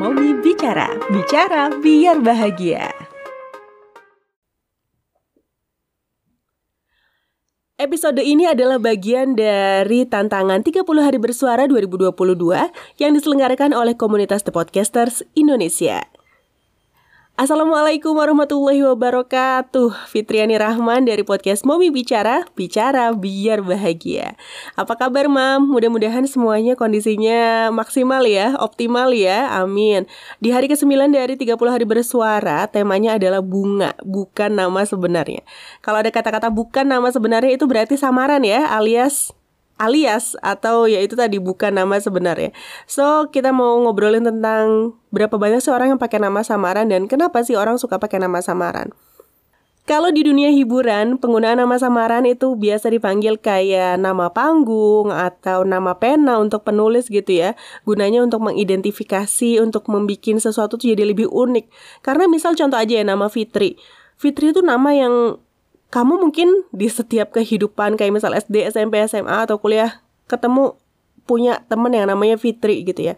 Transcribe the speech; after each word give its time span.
Momi 0.00 0.32
Bicara, 0.40 0.96
bicara 1.12 1.68
biar 1.76 2.24
bahagia. 2.24 2.88
Episode 7.76 8.24
ini 8.24 8.48
adalah 8.48 8.80
bagian 8.80 9.36
dari 9.36 10.08
tantangan 10.08 10.64
30 10.64 10.88
hari 11.04 11.20
bersuara 11.20 11.68
2022 11.68 12.16
yang 12.96 13.12
diselenggarakan 13.12 13.76
oleh 13.76 13.92
komunitas 13.92 14.40
The 14.40 14.56
Podcasters 14.56 15.20
Indonesia. 15.36 16.08
Assalamualaikum 17.40 18.20
warahmatullahi 18.20 18.84
wabarakatuh. 18.84 20.12
Fitriani 20.12 20.60
Rahman 20.60 21.08
dari 21.08 21.24
podcast 21.24 21.64
Momi 21.64 21.88
Bicara 21.88 22.44
Bicara 22.52 23.16
biar 23.16 23.64
bahagia. 23.64 24.36
Apa 24.76 24.92
kabar 25.00 25.24
mam? 25.24 25.64
Mudah-mudahan 25.72 26.28
semuanya 26.28 26.76
kondisinya 26.76 27.72
maksimal 27.72 28.28
ya 28.28 28.60
Optimal 28.60 29.16
ya, 29.16 29.56
amin. 29.56 30.04
Di 30.36 30.52
hari 30.52 30.68
ke-9 30.68 31.16
dari 31.16 31.40
30 31.40 31.56
hari 31.64 31.88
bersuara 31.88 32.68
Temanya 32.68 33.16
adalah 33.16 33.40
bunga 33.40 33.96
Bukan 34.04 34.60
nama 34.60 34.84
sebenarnya. 34.84 35.40
Kalau 35.80 36.04
ada 36.04 36.12
kata-kata 36.12 36.52
bukan 36.52 36.92
nama 36.92 37.08
sebenarnya 37.08 37.56
Itu 37.56 37.64
berarti 37.64 37.96
samaran 37.96 38.44
ya 38.44 38.68
Alias 38.68 39.32
alias 39.80 40.36
atau 40.44 40.84
ya 40.84 41.00
itu 41.00 41.16
tadi 41.16 41.40
bukan 41.40 41.72
nama 41.72 41.96
sebenarnya. 41.96 42.52
So, 42.84 43.32
kita 43.32 43.50
mau 43.56 43.80
ngobrolin 43.80 44.28
tentang 44.28 44.92
berapa 45.08 45.40
banyak 45.40 45.64
sih 45.64 45.72
orang 45.72 45.96
yang 45.96 46.00
pakai 46.00 46.20
nama 46.20 46.44
samaran 46.44 46.92
dan 46.92 47.08
kenapa 47.08 47.40
sih 47.40 47.56
orang 47.56 47.80
suka 47.80 47.96
pakai 47.96 48.20
nama 48.20 48.44
samaran. 48.44 48.92
Kalau 49.90 50.14
di 50.14 50.22
dunia 50.22 50.54
hiburan, 50.54 51.18
penggunaan 51.18 51.58
nama 51.58 51.74
samaran 51.74 52.22
itu 52.22 52.54
biasa 52.54 52.94
dipanggil 52.94 53.42
kayak 53.42 53.98
nama 53.98 54.30
panggung 54.30 55.10
atau 55.10 55.66
nama 55.66 55.98
pena 55.98 56.38
untuk 56.38 56.62
penulis 56.62 57.10
gitu 57.10 57.26
ya. 57.34 57.58
Gunanya 57.82 58.22
untuk 58.22 58.38
mengidentifikasi, 58.38 59.58
untuk 59.58 59.90
membuat 59.90 60.38
sesuatu 60.38 60.78
jadi 60.78 61.02
lebih 61.02 61.26
unik. 61.26 61.66
Karena 62.06 62.30
misal 62.30 62.54
contoh 62.54 62.78
aja 62.78 63.02
ya 63.02 63.04
nama 63.08 63.26
Fitri. 63.26 63.74
Fitri 64.14 64.54
itu 64.54 64.62
nama 64.62 64.94
yang 64.94 65.42
kamu 65.90 66.22
mungkin 66.22 66.48
di 66.70 66.86
setiap 66.86 67.34
kehidupan 67.34 67.98
kayak 67.98 68.14
misal 68.14 68.30
SD, 68.30 68.62
SMP, 68.70 69.02
SMA 69.10 69.46
atau 69.46 69.58
kuliah 69.58 70.02
ketemu 70.30 70.78
punya 71.26 71.62
temen 71.66 71.90
yang 71.94 72.10
namanya 72.10 72.38
Fitri 72.38 72.82
gitu 72.86 73.10
ya. 73.10 73.14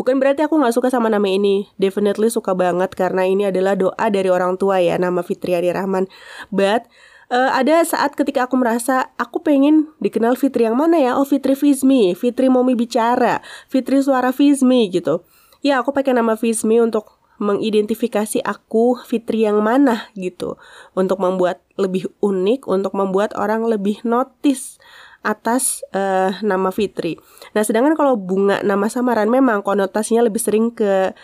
Bukan 0.00 0.16
berarti 0.16 0.44
aku 0.44 0.56
nggak 0.56 0.72
suka 0.72 0.88
sama 0.88 1.12
nama 1.12 1.28
ini. 1.28 1.68
Definitely 1.76 2.32
suka 2.32 2.56
banget 2.56 2.96
karena 2.96 3.28
ini 3.28 3.48
adalah 3.48 3.76
doa 3.76 4.06
dari 4.08 4.32
orang 4.32 4.56
tua 4.56 4.80
ya 4.80 4.96
nama 4.96 5.20
Fitri 5.20 5.52
Adi 5.52 5.68
Rahman. 5.72 6.08
But 6.48 6.88
uh, 7.28 7.52
ada 7.52 7.84
saat 7.84 8.16
ketika 8.16 8.48
aku 8.48 8.56
merasa 8.56 9.12
aku 9.20 9.44
pengen 9.44 9.92
dikenal 10.00 10.36
Fitri 10.40 10.64
yang 10.64 10.80
mana 10.80 10.96
ya? 10.96 11.16
Oh 11.16 11.28
Fitri 11.28 11.52
Fizmi, 11.56 12.16
Fitri 12.16 12.48
Momi 12.48 12.72
Bicara, 12.72 13.44
Fitri 13.68 14.00
Suara 14.00 14.32
Fizmi 14.32 14.88
gitu. 14.88 15.24
Ya 15.64 15.80
aku 15.80 15.92
pakai 15.92 16.12
nama 16.12 16.36
Fizmi 16.36 16.80
untuk 16.80 17.23
mengidentifikasi 17.42 18.42
aku 18.46 18.98
Fitri 19.02 19.42
yang 19.42 19.58
mana 19.58 20.06
gitu 20.14 20.54
untuk 20.94 21.18
membuat 21.18 21.62
lebih 21.74 22.06
unik 22.22 22.70
untuk 22.70 22.94
membuat 22.94 23.34
orang 23.34 23.66
lebih 23.66 23.98
notice 24.06 24.78
atas 25.24 25.80
uh, 25.96 26.36
nama 26.44 26.68
Fitri. 26.68 27.16
Nah, 27.56 27.64
sedangkan 27.64 27.96
kalau 27.96 28.14
bunga 28.14 28.60
nama 28.60 28.86
samaran 28.92 29.32
memang 29.32 29.64
konotasinya 29.64 30.20
lebih 30.20 30.38
sering 30.38 30.70
ke 30.70 31.16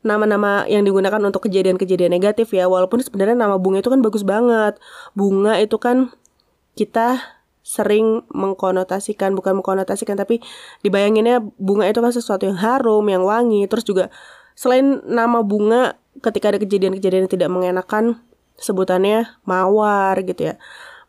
nama-nama 0.00 0.64
yang 0.64 0.86
digunakan 0.86 1.20
untuk 1.20 1.50
kejadian-kejadian 1.50 2.14
negatif 2.14 2.54
ya. 2.54 2.70
Walaupun 2.70 3.02
sebenarnya 3.04 3.36
nama 3.36 3.60
bunga 3.60 3.84
itu 3.84 3.90
kan 3.92 4.00
bagus 4.00 4.24
banget. 4.24 4.80
Bunga 5.12 5.58
itu 5.60 5.76
kan 5.76 6.14
kita 6.78 7.20
sering 7.60 8.24
mengkonotasikan 8.32 9.36
bukan 9.36 9.60
mengkonotasikan 9.60 10.16
tapi 10.16 10.40
dibayanginnya 10.80 11.44
bunga 11.60 11.86
itu 11.86 12.00
kan 12.00 12.14
sesuatu 12.14 12.48
yang 12.48 12.56
harum, 12.56 13.04
yang 13.06 13.22
wangi, 13.26 13.68
terus 13.68 13.84
juga 13.84 14.08
Selain 14.60 15.00
nama 15.08 15.40
bunga, 15.40 15.96
ketika 16.20 16.52
ada 16.52 16.60
kejadian-kejadian 16.60 17.24
yang 17.24 17.32
tidak 17.32 17.48
mengenakan, 17.48 18.20
sebutannya 18.60 19.24
mawar 19.48 20.20
gitu 20.20 20.52
ya. 20.52 20.54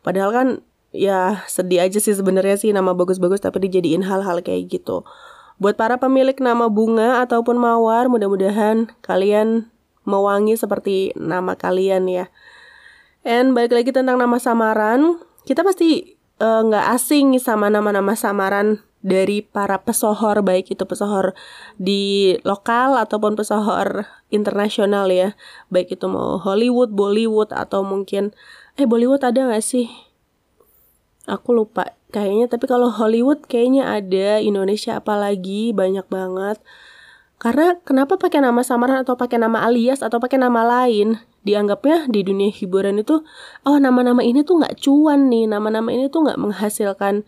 Padahal 0.07 0.31
kan 0.31 0.47
ya 0.95 1.43
sedih 1.51 1.83
aja 1.83 1.99
sih 1.99 2.15
sebenarnya 2.15 2.55
sih 2.55 2.71
nama 2.71 2.95
bagus-bagus 2.95 3.43
tapi 3.43 3.67
dijadiin 3.67 4.07
hal-hal 4.07 4.39
kayak 4.39 4.71
gitu. 4.71 5.03
Buat 5.59 5.75
para 5.75 5.99
pemilik 5.99 6.39
nama 6.39 6.71
bunga 6.71 7.19
ataupun 7.27 7.59
mawar, 7.59 8.07
mudah-mudahan 8.07 8.87
kalian 9.03 9.67
mewangi 10.07 10.55
seperti 10.55 11.11
nama 11.19 11.59
kalian 11.59 12.07
ya. 12.07 12.31
And 13.27 13.51
balik 13.51 13.75
lagi 13.75 13.91
tentang 13.91 14.15
nama 14.15 14.39
samaran, 14.39 15.19
kita 15.43 15.67
pasti 15.67 16.15
eh, 16.39 16.61
nggak 16.63 16.85
uh, 16.87 16.95
asing 16.95 17.35
sama 17.35 17.67
nama-nama 17.67 18.15
samaran 18.15 18.79
dari 19.01 19.41
para 19.41 19.81
pesohor 19.81 20.45
baik 20.45 20.77
itu 20.77 20.85
pesohor 20.85 21.33
di 21.81 22.37
lokal 22.45 22.97
ataupun 23.01 23.33
pesohor 23.33 24.05
internasional 24.29 25.09
ya. 25.09 25.33
Baik 25.73 25.97
itu 25.97 26.05
mau 26.05 26.37
Hollywood, 26.37 26.93
Bollywood 26.93 27.49
atau 27.53 27.81
mungkin 27.81 28.31
eh 28.77 28.85
Bollywood 28.85 29.25
ada 29.25 29.49
gak 29.49 29.65
sih? 29.65 29.89
Aku 31.25 31.53
lupa 31.53 31.97
kayaknya 32.13 32.49
tapi 32.49 32.65
kalau 32.69 32.89
Hollywood 32.93 33.45
kayaknya 33.45 33.89
ada 33.89 34.37
Indonesia 34.41 35.01
apalagi 35.01 35.73
banyak 35.73 36.05
banget. 36.07 36.61
Karena 37.41 37.73
kenapa 37.81 38.21
pakai 38.21 38.37
nama 38.37 38.61
samaran 38.61 39.01
atau 39.01 39.17
pakai 39.17 39.41
nama 39.41 39.65
alias 39.65 40.05
atau 40.05 40.21
pakai 40.21 40.37
nama 40.37 40.61
lain? 40.61 41.17
Dianggapnya 41.41 42.05
di 42.05 42.21
dunia 42.21 42.53
hiburan 42.53 43.01
itu 43.01 43.25
oh 43.65 43.77
nama-nama 43.81 44.21
ini 44.21 44.45
tuh 44.45 44.61
nggak 44.61 44.77
cuan 44.77 45.25
nih 45.33 45.49
nama-nama 45.49 45.89
ini 45.89 46.05
tuh 46.05 46.21
nggak 46.21 46.37
menghasilkan 46.37 47.25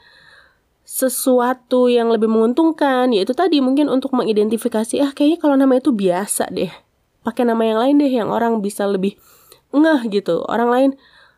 sesuatu 0.84 1.88
yang 1.88 2.12
lebih 2.12 2.28
menguntungkan 2.28 3.16
yaitu 3.16 3.32
tadi 3.32 3.64
mungkin 3.64 3.88
untuk 3.88 4.12
mengidentifikasi 4.12 5.00
ah 5.00 5.12
kayaknya 5.16 5.40
kalau 5.40 5.56
nama 5.56 5.80
itu 5.80 5.96
biasa 5.96 6.52
deh. 6.52 6.72
Pakai 7.24 7.48
nama 7.48 7.64
yang 7.64 7.80
lain 7.80 7.96
deh 8.04 8.12
yang 8.12 8.30
orang 8.30 8.60
bisa 8.60 8.84
lebih 8.84 9.16
ngeh 9.72 10.02
gitu. 10.12 10.44
Orang 10.44 10.70
lain 10.70 10.90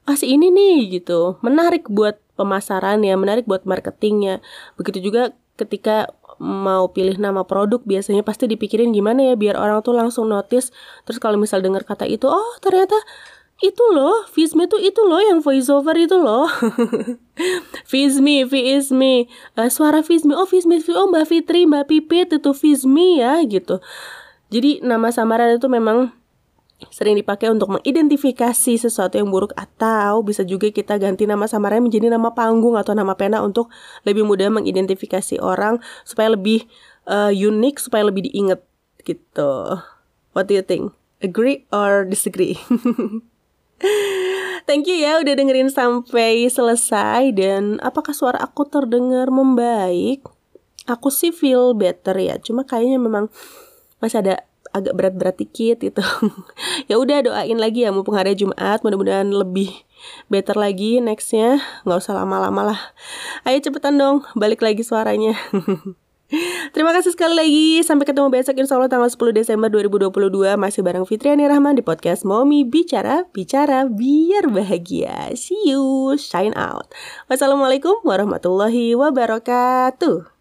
ah 0.10 0.18
si 0.18 0.34
ini 0.34 0.50
nih 0.50 1.00
gitu. 1.02 1.38
Menarik 1.46 1.86
buat 1.88 2.18
pemasaran 2.36 3.06
ya 3.06 3.14
menarik 3.16 3.46
buat 3.46 3.64
marketingnya. 3.70 4.42
Begitu 4.76 5.14
juga 5.14 5.38
ketika 5.56 6.12
mau 6.36 6.92
pilih 6.92 7.16
nama 7.16 7.48
produk 7.48 7.80
biasanya 7.88 8.20
pasti 8.28 8.44
dipikirin 8.50 8.92
gimana 8.92 9.32
ya 9.32 9.36
biar 9.40 9.56
orang 9.56 9.80
tuh 9.86 9.96
langsung 9.96 10.28
notice. 10.28 10.74
Terus 11.08 11.22
kalau 11.22 11.40
misal 11.40 11.62
dengar 11.64 11.86
kata 11.88 12.10
itu 12.10 12.28
oh 12.28 12.54
ternyata 12.60 12.98
itu 13.64 13.84
loh, 13.96 14.28
Fizmi 14.36 14.68
tuh 14.68 14.84
itu 14.84 15.00
loh 15.08 15.24
yang 15.24 15.40
voiceover 15.40 15.96
itu 15.96 16.20
loh. 16.20 16.44
Fizmi, 17.86 18.42
Fizmi, 18.50 19.30
uh, 19.56 19.70
suara 19.70 20.02
Fizmi, 20.02 20.34
oh 20.34 20.50
Fizmi, 20.50 20.82
oh 20.98 21.08
Mbak 21.14 21.26
Fitri, 21.30 21.70
Mbak 21.70 21.86
Pipit 21.86 22.28
itu 22.34 22.52
Fizmi 22.52 23.22
ya 23.22 23.38
gitu. 23.46 23.78
Jadi 24.50 24.82
nama 24.82 25.14
samaran 25.14 25.62
itu 25.62 25.70
memang 25.70 26.10
sering 26.92 27.16
dipakai 27.16 27.48
untuk 27.48 27.72
mengidentifikasi 27.72 28.74
sesuatu 28.76 29.16
yang 29.16 29.32
buruk 29.32 29.56
atau 29.56 30.20
bisa 30.26 30.44
juga 30.44 30.68
kita 30.68 31.00
ganti 31.00 31.24
nama 31.24 31.48
samaran 31.48 31.80
menjadi 31.88 32.12
nama 32.12 32.36
panggung 32.36 32.76
atau 32.76 32.92
nama 32.92 33.16
pena 33.16 33.40
untuk 33.40 33.72
lebih 34.04 34.28
mudah 34.28 34.52
mengidentifikasi 34.52 35.40
orang 35.40 35.80
supaya 36.04 36.36
lebih 36.36 36.68
uh, 37.08 37.32
unik 37.32 37.80
supaya 37.80 38.04
lebih 38.04 38.28
diingat 38.28 38.60
gitu. 39.08 39.80
What 40.36 40.52
do 40.52 40.58
you 40.58 40.66
think? 40.66 40.92
Agree 41.24 41.64
or 41.72 42.04
disagree? 42.04 42.60
Thank 44.66 44.90
you 44.90 44.98
ya 44.98 45.22
udah 45.22 45.34
dengerin 45.38 45.70
sampai 45.70 46.50
selesai 46.50 47.30
dan 47.38 47.78
apakah 47.86 48.18
suara 48.18 48.42
aku 48.42 48.66
terdengar 48.66 49.30
membaik? 49.30 50.26
Aku 50.90 51.14
sih 51.14 51.30
feel 51.30 51.78
better 51.78 52.18
ya, 52.18 52.42
cuma 52.42 52.66
kayaknya 52.66 52.98
memang 52.98 53.30
masih 54.02 54.26
ada 54.26 54.42
agak 54.74 54.94
berat-berat 54.98 55.38
dikit 55.38 55.86
gitu. 55.86 56.02
ya 56.90 56.98
udah 56.98 57.22
doain 57.22 57.62
lagi 57.62 57.86
ya 57.86 57.94
mumpung 57.94 58.18
hari 58.18 58.34
Jumat, 58.34 58.82
mudah-mudahan 58.82 59.30
lebih 59.30 59.70
better 60.34 60.58
lagi 60.58 60.98
nextnya. 60.98 61.62
Nggak 61.86 62.02
usah 62.02 62.18
lama-lama 62.18 62.74
lah. 62.74 62.80
Ayo 63.46 63.62
cepetan 63.62 64.02
dong, 64.02 64.26
balik 64.34 64.66
lagi 64.66 64.82
suaranya. 64.82 65.38
Terima 66.74 66.92
kasih 66.92 67.14
sekali 67.14 67.34
lagi. 67.38 67.68
Sampai 67.86 68.10
ketemu 68.10 68.34
besok 68.34 68.58
insya 68.58 68.76
Allah 68.76 68.90
tanggal 68.90 69.08
10 69.08 69.32
Desember 69.32 69.70
2022 69.70 70.58
masih 70.58 70.82
bareng 70.82 71.06
Fitriani 71.06 71.46
Rahman 71.46 71.78
di 71.78 71.84
podcast 71.86 72.26
Momi 72.26 72.66
Bicara, 72.66 73.30
Bicara 73.30 73.86
biar 73.86 74.50
bahagia. 74.50 75.32
See 75.38 75.70
you, 75.70 76.18
shine 76.18 76.58
out. 76.58 76.90
Wassalamualaikum 77.30 78.02
warahmatullahi 78.02 78.98
wabarakatuh. 78.98 80.35